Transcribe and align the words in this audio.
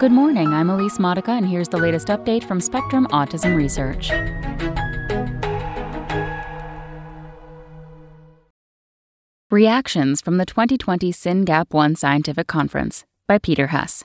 Good 0.00 0.10
morning, 0.10 0.48
I'm 0.48 0.70
Elise 0.70 0.98
Modica, 0.98 1.30
and 1.30 1.46
here's 1.46 1.68
the 1.68 1.76
latest 1.76 2.08
update 2.08 2.42
from 2.42 2.60
Spectrum 2.60 3.06
Autism 3.12 3.56
Research. 3.56 4.10
Reactions 9.52 10.20
from 10.20 10.38
the 10.38 10.44
2020 10.44 11.12
SYNGAP1 11.12 11.96
Scientific 11.96 12.48
Conference 12.48 13.04
by 13.28 13.38
Peter 13.38 13.68
Hess. 13.68 14.04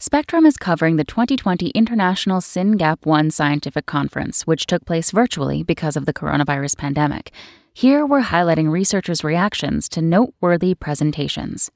Spectrum 0.00 0.44
is 0.44 0.56
covering 0.56 0.96
the 0.96 1.04
2020 1.04 1.68
International 1.68 2.40
SYNGAP1 2.40 3.30
Scientific 3.32 3.86
Conference, 3.86 4.42
which 4.42 4.66
took 4.66 4.84
place 4.84 5.12
virtually 5.12 5.62
because 5.62 5.96
of 5.96 6.04
the 6.04 6.12
coronavirus 6.12 6.76
pandemic. 6.76 7.30
Here 7.72 8.04
we're 8.04 8.22
highlighting 8.22 8.72
researchers' 8.72 9.22
reactions 9.22 9.88
to 9.90 10.02
noteworthy 10.02 10.74
presentations. 10.74 11.70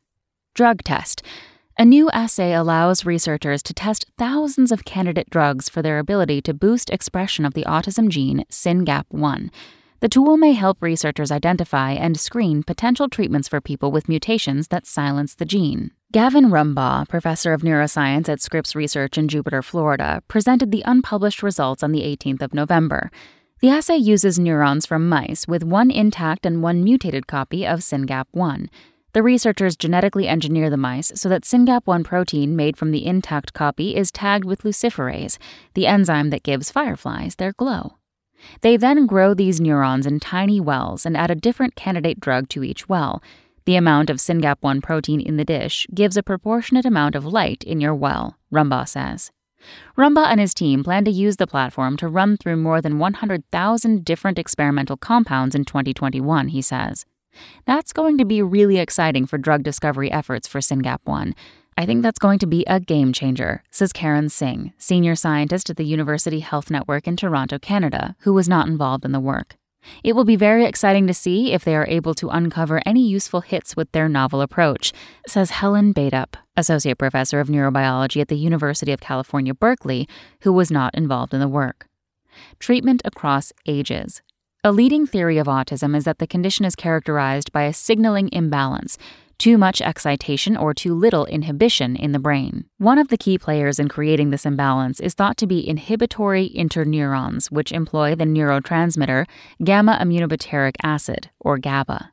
Drug 0.53 0.83
test. 0.83 1.23
A 1.79 1.85
new 1.85 2.09
assay 2.09 2.55
allows 2.55 3.05
researchers 3.05 3.63
to 3.65 3.75
test 3.75 4.07
thousands 4.17 4.73
of 4.73 4.87
candidate 4.87 5.29
drugs 5.29 5.69
for 5.69 5.83
their 5.83 5.99
ability 5.99 6.41
to 6.41 6.55
boost 6.55 6.89
expression 6.89 7.45
of 7.45 7.53
the 7.53 7.65
autism 7.65 8.09
gene 8.09 8.47
SYNGAP1. 8.51 9.51
The 10.01 10.09
tool 10.09 10.39
may 10.39 10.55
help 10.55 10.79
researchers 10.81 11.31
identify 11.31 11.93
and 11.93 12.19
screen 12.19 12.63
potential 12.63 13.11
treatments 13.11 13.47
for 13.47 13.61
people 13.61 13.93
with 13.93 14.09
mutations 14.09 14.69
that 14.69 14.87
silence 14.87 15.35
the 15.35 15.45
gene. 15.45 15.91
Gavin 16.13 16.47
Rumbaugh, 16.47 17.11
professor 17.11 17.53
of 17.53 17.61
neuroscience 17.61 18.31
at 18.31 18.41
Scripps 18.41 18.75
Research 18.75 19.19
in 19.19 19.29
Jupiter, 19.29 19.61
Florida, 19.61 20.23
presented 20.29 20.73
the 20.73 20.83
unpublished 20.87 21.43
results 21.43 21.83
on 21.83 21.93
the 21.93 22.01
18th 22.01 22.41
of 22.41 22.55
November. 22.55 23.11
The 23.61 23.69
assay 23.69 23.97
uses 23.99 24.39
neurons 24.39 24.87
from 24.87 25.11
mice 25.11 25.47
with 25.47 25.63
one 25.63 25.91
intact 25.91 26.47
and 26.47 26.63
one 26.63 26.83
mutated 26.83 27.27
copy 27.27 27.67
of 27.67 27.81
SYNGAP1. 27.81 28.69
The 29.17 29.23
researchers 29.23 29.77
genetically 29.77 30.29
engineer 30.29 30.69
the 30.69 30.77
mice 30.77 31.11
so 31.15 31.31
that 31.31 31.45
SYNGAP1 31.45 32.05
protein 32.05 32.55
made 32.55 32.77
from 32.77 32.91
the 32.91 33.07
intact 33.07 33.55
copy 33.55 33.97
is 33.97 34.13
tagged 34.13 34.45
with 34.45 34.61
luciferase, 34.63 35.39
the 35.73 35.87
enzyme 35.87 36.29
that 36.29 36.43
gives 36.43 36.71
fireflies 36.71 37.37
their 37.37 37.55
glow. 37.55 37.95
They 38.61 38.77
then 38.77 39.07
grow 39.07 39.33
these 39.33 39.59
neurons 39.59 40.05
in 40.05 40.21
tiny 40.21 40.61
wells 40.61 41.07
and 41.07 41.17
add 41.17 41.31
a 41.31 41.35
different 41.35 41.77
candidate 41.77 42.21
drug 42.21 42.51
to 42.51 42.63
each 42.63 42.91
well. 42.91 43.23
The 43.65 43.77
amount 43.77 44.11
of 44.11 44.19
SYNGAP1 44.19 44.83
protein 44.83 45.23
in 45.23 45.39
the 45.39 45.47
dish 45.47 45.87
gives 45.95 46.19
a 46.19 46.23
proportionate 46.23 46.85
amount 46.85 47.15
of 47.15 47.25
light 47.25 47.65
in 47.65 47.81
your 47.81 47.95
well, 47.95 48.37
Rumbaugh 48.53 48.87
says. 48.87 49.33
Rumbaugh 49.97 50.27
and 50.27 50.41
his 50.41 50.53
team 50.53 50.85
plan 50.85 51.07
to 51.07 51.11
use 51.11 51.39
the 51.39 51.47
platform 51.47 51.97
to 51.97 52.09
run 52.09 52.37
through 52.37 52.59
more 52.59 52.83
than 52.83 52.99
100,000 52.99 54.05
different 54.05 54.39
experimental 54.39 54.99
compounds 54.99 55.55
in 55.55 55.65
2021, 55.65 56.49
he 56.49 56.61
says. 56.61 57.07
That's 57.65 57.93
going 57.93 58.19
to 58.19 58.25
be 58.25 58.43
really 58.43 58.79
exciting 58.79 59.27
for 59.27 59.39
drug 59.39 59.63
discovery 59.63 60.11
efforts 60.11 60.47
for 60.49 60.61
SYNGAP1. 60.61 61.35
I 61.79 61.85
think 61.85 62.03
that's 62.03 62.19
going 62.19 62.39
to 62.39 62.47
be 62.47 62.65
a 62.67 62.81
game 62.81 63.13
changer, 63.13 63.63
says 63.71 63.93
Karun 63.93 64.31
Singh, 64.31 64.73
senior 64.79 65.15
scientist 65.15 65.69
at 65.69 65.77
the 65.77 65.85
University 65.85 66.41
Health 66.41 66.71
Network 66.71 67.07
in 67.07 67.17
Toronto, 67.17 67.59
Canada, 67.59 68.17
who 68.21 68.33
was 68.33 68.49
not 68.49 68.67
involved 68.67 69.05
in 69.05 69.13
the 69.13 69.21
work. 69.21 69.57
It 70.03 70.15
will 70.15 70.25
be 70.25 70.37
very 70.37 70.65
exciting 70.65 71.07
to 71.07 71.15
see 71.15 71.53
if 71.53 71.65
they 71.65 71.77
are 71.77 71.87
able 71.89 72.15
to 72.15 72.29
uncover 72.29 72.81
any 72.87 73.07
useful 73.07 73.43
hits 73.43 73.77
with 73.77 73.93
their 73.93 74.09
novel 74.09 74.41
approach, 74.41 74.93
says 75.27 75.51
Helen 75.51 75.93
Bateup, 75.93 76.37
associate 76.57 76.99
professor 76.99 77.41
of 77.41 77.49
neurobiology 77.49 78.21
at 78.21 78.29
the 78.29 78.37
University 78.37 78.93
of 78.93 79.01
California, 79.01 79.55
Berkeley, 79.55 80.09
who 80.41 80.53
was 80.53 80.71
not 80.71 80.95
involved 80.95 81.35
in 81.35 81.41
the 81.41 81.49
work. 81.49 81.89
Treatment 82.59 83.03
across 83.05 83.53
ages. 83.67 84.23
A 84.67 84.73
leading 84.73 85.07
theory 85.07 85.39
of 85.39 85.47
autism 85.47 85.97
is 85.97 86.03
that 86.07 86.19
the 86.19 86.27
condition 86.27 86.65
is 86.65 86.75
characterized 86.75 87.53
by 87.53 87.63
a 87.63 87.73
signaling 87.73 88.29
imbalance, 88.33 88.99
too 89.39 89.59
much 89.59 89.81
excitation 89.81 90.57
or 90.57 90.75
too 90.75 90.93
little 90.93 91.25
inhibition 91.27 91.95
in 91.95 92.11
the 92.11 92.19
brain. 92.19 92.65
One 92.79 92.99
of 92.99 93.07
the 93.07 93.17
key 93.17 93.39
players 93.39 93.79
in 93.79 93.89
creating 93.89 94.31
this 94.31 94.45
imbalance 94.45 94.99
is 94.99 95.15
thought 95.15 95.37
to 95.37 95.47
be 95.47 95.69
inhibitory 95.69 96.51
interneurons, 96.53 97.49
which 97.49 97.71
employ 97.71 98.17
the 98.17 98.25
neurotransmitter 98.25 99.27
gamma 99.63 99.99
aminobutyric 100.01 100.75
acid, 100.83 101.31
or 101.39 101.59
GABA 101.59 102.11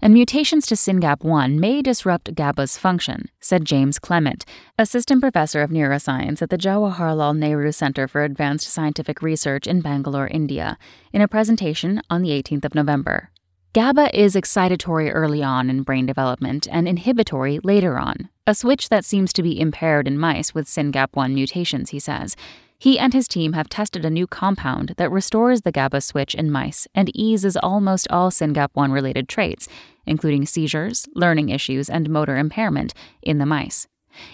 and 0.00 0.12
mutations 0.12 0.66
to 0.66 0.74
SYNGAP1 0.74 1.58
may 1.58 1.82
disrupt 1.82 2.34
GABA's 2.34 2.78
function, 2.78 3.28
said 3.40 3.64
James 3.64 3.98
Clement, 3.98 4.44
assistant 4.78 5.20
professor 5.20 5.62
of 5.62 5.70
neuroscience 5.70 6.40
at 6.42 6.50
the 6.50 6.58
Jawaharlal 6.58 7.36
Nehru 7.36 7.72
Center 7.72 8.08
for 8.08 8.24
Advanced 8.24 8.68
Scientific 8.68 9.22
Research 9.22 9.66
in 9.66 9.80
Bangalore, 9.80 10.28
India, 10.28 10.78
in 11.12 11.20
a 11.20 11.28
presentation 11.28 12.00
on 12.08 12.22
the 12.22 12.30
18th 12.30 12.64
of 12.64 12.74
November. 12.74 13.30
GABA 13.74 14.18
is 14.18 14.34
excitatory 14.34 15.10
early 15.12 15.42
on 15.42 15.68
in 15.68 15.82
brain 15.82 16.06
development 16.06 16.66
and 16.70 16.88
inhibitory 16.88 17.60
later 17.62 17.98
on, 17.98 18.30
a 18.46 18.54
switch 18.54 18.88
that 18.88 19.04
seems 19.04 19.32
to 19.34 19.42
be 19.42 19.60
impaired 19.60 20.08
in 20.08 20.18
mice 20.18 20.54
with 20.54 20.66
SYNGAP1 20.66 21.34
mutations, 21.34 21.90
he 21.90 21.98
says. 21.98 22.34
He 22.80 22.96
and 22.96 23.12
his 23.12 23.26
team 23.26 23.54
have 23.54 23.68
tested 23.68 24.04
a 24.04 24.10
new 24.10 24.28
compound 24.28 24.94
that 24.98 25.10
restores 25.10 25.62
the 25.62 25.72
GABA 25.72 26.00
switch 26.00 26.34
in 26.36 26.50
mice 26.50 26.86
and 26.94 27.10
eases 27.12 27.56
almost 27.56 28.06
all 28.08 28.30
SYNGAP1 28.30 28.92
related 28.92 29.28
traits, 29.28 29.66
including 30.06 30.46
seizures, 30.46 31.08
learning 31.14 31.48
issues, 31.48 31.90
and 31.90 32.08
motor 32.08 32.36
impairment, 32.36 32.94
in 33.20 33.38
the 33.38 33.46
mice. 33.46 33.88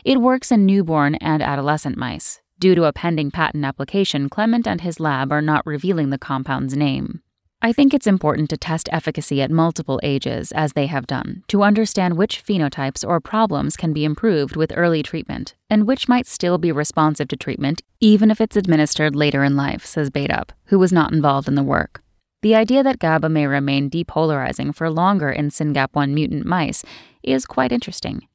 It 0.04 0.20
works 0.20 0.52
in 0.52 0.66
newborn 0.66 1.14
and 1.16 1.42
adolescent 1.42 1.96
mice. 1.96 2.42
Due 2.58 2.74
to 2.74 2.84
a 2.84 2.92
pending 2.92 3.30
patent 3.30 3.64
application, 3.64 4.28
Clement 4.28 4.66
and 4.66 4.82
his 4.82 5.00
lab 5.00 5.32
are 5.32 5.42
not 5.42 5.66
revealing 5.66 6.10
the 6.10 6.18
compound's 6.18 6.76
name. 6.76 7.22
I 7.64 7.72
think 7.72 7.94
it's 7.94 8.06
important 8.06 8.50
to 8.50 8.58
test 8.58 8.90
efficacy 8.92 9.40
at 9.40 9.50
multiple 9.50 9.98
ages, 10.02 10.52
as 10.52 10.74
they 10.74 10.84
have 10.84 11.06
done, 11.06 11.44
to 11.48 11.62
understand 11.62 12.18
which 12.18 12.44
phenotypes 12.44 13.08
or 13.08 13.20
problems 13.20 13.74
can 13.74 13.94
be 13.94 14.04
improved 14.04 14.54
with 14.54 14.76
early 14.76 15.02
treatment, 15.02 15.54
and 15.70 15.86
which 15.86 16.06
might 16.06 16.26
still 16.26 16.58
be 16.58 16.70
responsive 16.70 17.26
to 17.28 17.38
treatment 17.38 17.80
even 18.00 18.30
if 18.30 18.38
it's 18.38 18.54
administered 18.54 19.16
later 19.16 19.42
in 19.42 19.56
life, 19.56 19.86
says 19.86 20.10
Bateup, 20.10 20.52
who 20.66 20.78
was 20.78 20.92
not 20.92 21.14
involved 21.14 21.48
in 21.48 21.54
the 21.54 21.62
work. 21.62 22.02
The 22.42 22.54
idea 22.54 22.82
that 22.82 22.98
GABA 22.98 23.30
may 23.30 23.46
remain 23.46 23.88
depolarizing 23.88 24.74
for 24.74 24.90
longer 24.90 25.30
in 25.30 25.48
SYNGAP1 25.48 26.12
mutant 26.12 26.44
mice 26.44 26.84
is 27.22 27.46
quite 27.46 27.72
interesting. 27.72 28.28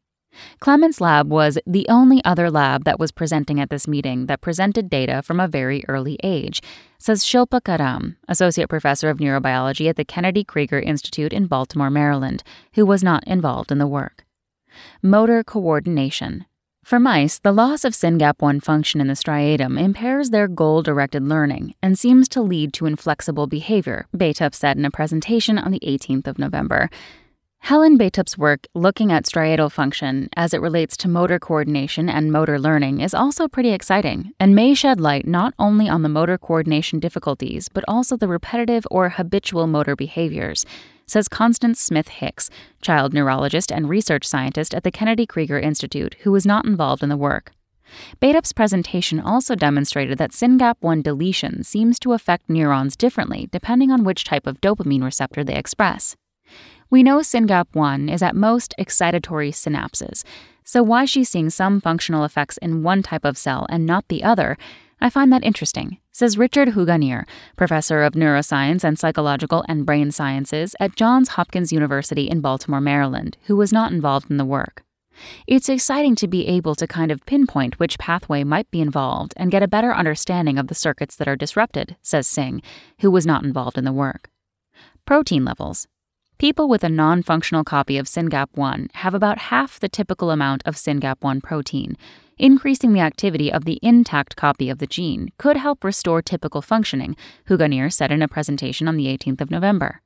Clement's 0.59 1.01
lab 1.01 1.29
was 1.29 1.57
the 1.65 1.87
only 1.89 2.23
other 2.23 2.51
lab 2.51 2.83
that 2.83 2.99
was 2.99 3.11
presenting 3.11 3.59
at 3.59 3.69
this 3.69 3.87
meeting 3.87 4.25
that 4.27 4.41
presented 4.41 4.89
data 4.89 5.21
from 5.21 5.39
a 5.39 5.47
very 5.47 5.83
early 5.87 6.17
age, 6.23 6.61
says 6.97 7.23
Shilpa 7.23 7.63
Karam, 7.63 8.17
associate 8.27 8.69
professor 8.69 9.09
of 9.09 9.19
neurobiology 9.19 9.89
at 9.89 9.95
the 9.95 10.05
Kennedy 10.05 10.43
Krieger 10.43 10.79
Institute 10.79 11.33
in 11.33 11.47
Baltimore, 11.47 11.89
Maryland, 11.89 12.43
who 12.73 12.85
was 12.85 13.03
not 13.03 13.23
involved 13.25 13.71
in 13.71 13.77
the 13.77 13.87
work. 13.87 14.25
Motor 15.01 15.43
coordination. 15.43 16.45
For 16.83 16.99
mice, 16.99 17.37
the 17.37 17.51
loss 17.51 17.85
of 17.85 17.93
SYNGAP1 17.93 18.63
function 18.63 18.99
in 18.99 19.07
the 19.07 19.13
striatum 19.13 19.79
impairs 19.79 20.31
their 20.31 20.47
goal 20.47 20.81
directed 20.81 21.21
learning 21.23 21.75
and 21.83 21.99
seems 21.99 22.27
to 22.29 22.41
lead 22.41 22.73
to 22.73 22.87
inflexible 22.87 23.45
behavior, 23.45 24.07
Bateup 24.15 24.55
said 24.55 24.75
in 24.75 24.85
a 24.85 24.89
presentation 24.89 25.59
on 25.59 25.71
the 25.71 25.81
18th 25.81 26.25
of 26.25 26.39
November. 26.39 26.89
Helen 27.69 27.99
Bateup's 27.99 28.35
work 28.35 28.65
looking 28.73 29.11
at 29.11 29.25
striatal 29.25 29.71
function 29.71 30.27
as 30.35 30.55
it 30.55 30.61
relates 30.61 30.97
to 30.97 31.07
motor 31.07 31.37
coordination 31.37 32.09
and 32.09 32.31
motor 32.31 32.57
learning 32.57 32.99
is 32.99 33.13
also 33.13 33.47
pretty 33.47 33.69
exciting 33.69 34.31
and 34.39 34.55
may 34.55 34.73
shed 34.73 34.99
light 34.99 35.27
not 35.27 35.53
only 35.59 35.87
on 35.87 36.01
the 36.01 36.09
motor 36.09 36.35
coordination 36.35 36.99
difficulties 36.99 37.69
but 37.69 37.83
also 37.87 38.17
the 38.17 38.27
repetitive 38.27 38.87
or 38.89 39.09
habitual 39.09 39.67
motor 39.67 39.95
behaviors, 39.95 40.65
says 41.05 41.27
Constance 41.27 41.79
Smith 41.79 42.07
Hicks, 42.07 42.49
child 42.81 43.13
neurologist 43.13 43.71
and 43.71 43.87
research 43.87 44.25
scientist 44.25 44.73
at 44.73 44.83
the 44.83 44.91
Kennedy 44.91 45.27
Krieger 45.27 45.59
Institute, 45.59 46.15
who 46.21 46.31
was 46.31 46.47
not 46.47 46.65
involved 46.65 47.03
in 47.03 47.09
the 47.09 47.17
work. 47.17 47.51
Bateup's 48.19 48.51
presentation 48.53 49.19
also 49.19 49.53
demonstrated 49.53 50.17
that 50.17 50.31
SYNGAP1 50.31 51.03
deletion 51.03 51.63
seems 51.63 51.99
to 51.99 52.13
affect 52.13 52.49
neurons 52.49 52.95
differently 52.95 53.47
depending 53.51 53.91
on 53.91 54.03
which 54.03 54.23
type 54.23 54.47
of 54.47 54.59
dopamine 54.59 55.03
receptor 55.03 55.43
they 55.43 55.55
express. 55.55 56.15
We 56.91 57.03
know 57.03 57.19
SYNGAP1 57.19 58.11
is 58.11 58.23
at 58.23 58.35
most 58.35 58.73
excitatory 58.79 59.51
synapses, 59.51 60.23
so 60.63 60.81
why 60.81 61.05
she's 61.05 61.29
seeing 61.29 61.51
some 61.51 61.79
functional 61.79 62.23
effects 62.23 62.57
in 62.57 62.81
one 62.81 63.03
type 63.03 63.25
of 63.25 63.37
cell 63.37 63.67
and 63.69 63.85
not 63.85 64.07
the 64.07 64.23
other, 64.23 64.57
I 64.99 65.11
find 65.11 65.31
that 65.31 65.43
interesting, 65.43 65.99
says 66.11 66.35
Richard 66.39 66.69
Huganir, 66.69 67.25
professor 67.55 68.01
of 68.01 68.13
neuroscience 68.13 68.83
and 68.83 68.97
psychological 68.97 69.63
and 69.67 69.85
brain 69.85 70.09
sciences 70.09 70.75
at 70.79 70.95
Johns 70.95 71.29
Hopkins 71.29 71.71
University 71.71 72.27
in 72.27 72.41
Baltimore, 72.41 72.81
Maryland, 72.81 73.37
who 73.43 73.55
was 73.55 73.71
not 73.71 73.91
involved 73.91 74.31
in 74.31 74.37
the 74.37 74.43
work. 74.43 74.81
It's 75.45 75.69
exciting 75.69 76.15
to 76.15 76.27
be 76.27 76.47
able 76.47 76.73
to 76.73 76.87
kind 76.87 77.11
of 77.11 77.23
pinpoint 77.27 77.77
which 77.77 77.99
pathway 77.99 78.43
might 78.43 78.71
be 78.71 78.81
involved 78.81 79.35
and 79.37 79.51
get 79.51 79.61
a 79.61 79.67
better 79.67 79.93
understanding 79.93 80.57
of 80.57 80.67
the 80.67 80.75
circuits 80.75 81.15
that 81.17 81.27
are 81.27 81.35
disrupted, 81.35 81.97
says 82.01 82.25
Singh, 82.25 82.63
who 83.01 83.11
was 83.11 83.27
not 83.27 83.43
involved 83.43 83.77
in 83.77 83.85
the 83.85 83.93
work. 83.93 84.31
Protein 85.05 85.45
levels. 85.45 85.87
People 86.39 86.69
with 86.69 86.85
a 86.85 86.89
non 86.89 87.21
functional 87.21 87.65
copy 87.65 87.97
of 87.97 88.05
SYNGAP1 88.05 88.95
have 88.95 89.13
about 89.13 89.49
half 89.51 89.77
the 89.77 89.89
typical 89.89 90.31
amount 90.31 90.63
of 90.65 90.75
SYNGAP1 90.75 91.43
protein. 91.43 91.97
Increasing 92.37 92.93
the 92.93 93.01
activity 93.01 93.51
of 93.51 93.65
the 93.65 93.77
intact 93.81 94.37
copy 94.37 94.69
of 94.69 94.77
the 94.77 94.87
gene 94.87 95.33
could 95.37 95.57
help 95.57 95.83
restore 95.83 96.21
typical 96.21 96.61
functioning, 96.61 97.17
Huganir 97.49 97.91
said 97.91 98.09
in 98.09 98.21
a 98.21 98.29
presentation 98.29 98.87
on 98.87 98.95
the 98.95 99.07
18th 99.07 99.41
of 99.41 99.51
November. 99.51 100.01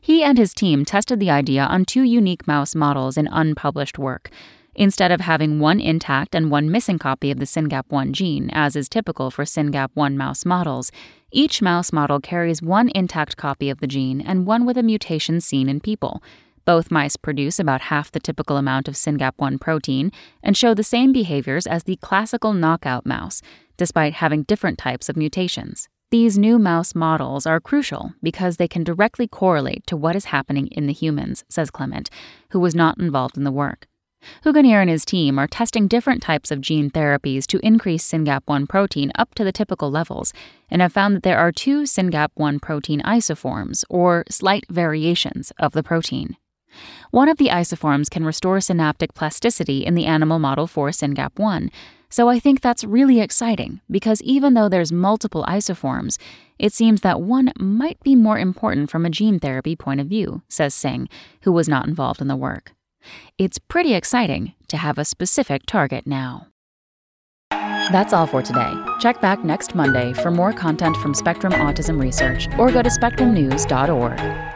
He 0.00 0.22
and 0.22 0.38
his 0.38 0.54
team 0.54 0.86
tested 0.86 1.20
the 1.20 1.30
idea 1.30 1.64
on 1.64 1.84
two 1.84 2.04
unique 2.04 2.48
mouse 2.48 2.74
models 2.74 3.18
in 3.18 3.28
unpublished 3.30 3.98
work. 3.98 4.30
Instead 4.74 5.10
of 5.10 5.20
having 5.20 5.58
one 5.58 5.80
intact 5.80 6.34
and 6.34 6.50
one 6.50 6.70
missing 6.70 6.98
copy 6.98 7.30
of 7.30 7.38
the 7.38 7.44
SYNGAP1 7.44 8.12
gene, 8.12 8.48
as 8.50 8.76
is 8.76 8.88
typical 8.88 9.30
for 9.30 9.44
SYNGAP1 9.44 10.16
mouse 10.16 10.46
models, 10.46 10.90
each 11.36 11.60
mouse 11.60 11.92
model 11.92 12.18
carries 12.18 12.62
one 12.62 12.90
intact 12.94 13.36
copy 13.36 13.68
of 13.68 13.80
the 13.80 13.86
gene 13.86 14.22
and 14.22 14.46
one 14.46 14.64
with 14.64 14.78
a 14.78 14.82
mutation 14.82 15.38
seen 15.38 15.68
in 15.68 15.80
people. 15.80 16.22
Both 16.64 16.90
mice 16.90 17.16
produce 17.16 17.58
about 17.58 17.82
half 17.82 18.10
the 18.10 18.20
typical 18.20 18.56
amount 18.56 18.88
of 18.88 18.94
SYNGAP1 18.94 19.60
protein 19.60 20.12
and 20.42 20.56
show 20.56 20.72
the 20.72 20.82
same 20.82 21.12
behaviors 21.12 21.66
as 21.66 21.84
the 21.84 21.96
classical 21.96 22.54
knockout 22.54 23.04
mouse, 23.04 23.42
despite 23.76 24.14
having 24.14 24.44
different 24.44 24.78
types 24.78 25.10
of 25.10 25.16
mutations. 25.18 25.90
These 26.10 26.38
new 26.38 26.58
mouse 26.58 26.94
models 26.94 27.44
are 27.44 27.60
crucial 27.60 28.14
because 28.22 28.56
they 28.56 28.66
can 28.66 28.82
directly 28.82 29.28
correlate 29.28 29.86
to 29.88 29.96
what 29.96 30.16
is 30.16 30.26
happening 30.26 30.68
in 30.68 30.86
the 30.86 30.94
humans, 30.94 31.44
says 31.50 31.70
Clement, 31.70 32.08
who 32.52 32.60
was 32.60 32.74
not 32.74 32.98
involved 32.98 33.36
in 33.36 33.44
the 33.44 33.52
work. 33.52 33.88
Huganir 34.44 34.80
and 34.80 34.90
his 34.90 35.04
team 35.04 35.38
are 35.38 35.46
testing 35.46 35.88
different 35.88 36.22
types 36.22 36.50
of 36.50 36.60
gene 36.60 36.90
therapies 36.90 37.46
to 37.46 37.64
increase 37.66 38.08
SYNGAP1 38.10 38.68
protein 38.68 39.12
up 39.16 39.34
to 39.34 39.44
the 39.44 39.52
typical 39.52 39.90
levels 39.90 40.32
and 40.70 40.82
have 40.82 40.92
found 40.92 41.16
that 41.16 41.22
there 41.22 41.38
are 41.38 41.52
two 41.52 41.82
SYNGAP1 41.82 42.60
protein 42.60 43.00
isoforms, 43.02 43.84
or 43.88 44.24
slight 44.28 44.64
variations, 44.68 45.52
of 45.58 45.72
the 45.72 45.82
protein. 45.82 46.36
One 47.10 47.28
of 47.28 47.38
the 47.38 47.48
isoforms 47.48 48.10
can 48.10 48.24
restore 48.24 48.60
synaptic 48.60 49.14
plasticity 49.14 49.84
in 49.84 49.94
the 49.94 50.06
animal 50.06 50.38
model 50.38 50.66
for 50.66 50.90
SYNGAP1, 50.90 51.70
so 52.08 52.28
I 52.28 52.38
think 52.38 52.60
that's 52.60 52.84
really 52.84 53.20
exciting 53.20 53.80
because 53.90 54.22
even 54.22 54.54
though 54.54 54.68
there's 54.68 54.92
multiple 54.92 55.44
isoforms, 55.48 56.18
it 56.58 56.72
seems 56.72 57.00
that 57.00 57.20
one 57.20 57.52
might 57.58 58.00
be 58.02 58.14
more 58.14 58.38
important 58.38 58.90
from 58.90 59.04
a 59.04 59.10
gene 59.10 59.38
therapy 59.38 59.76
point 59.76 60.00
of 60.00 60.06
view, 60.06 60.42
says 60.48 60.74
Singh, 60.74 61.08
who 61.42 61.52
was 61.52 61.68
not 61.68 61.86
involved 61.86 62.20
in 62.20 62.28
the 62.28 62.36
work. 62.36 62.75
It's 63.38 63.58
pretty 63.58 63.94
exciting 63.94 64.54
to 64.68 64.76
have 64.76 64.98
a 64.98 65.04
specific 65.04 65.62
target 65.66 66.06
now. 66.06 66.48
That's 67.50 68.12
all 68.12 68.26
for 68.26 68.42
today. 68.42 68.72
Check 68.98 69.20
back 69.20 69.44
next 69.44 69.74
Monday 69.74 70.12
for 70.12 70.30
more 70.30 70.52
content 70.52 70.96
from 70.96 71.14
Spectrum 71.14 71.52
Autism 71.52 72.00
Research 72.00 72.48
or 72.58 72.72
go 72.72 72.82
to 72.82 72.90
spectrumnews.org. 72.90 74.55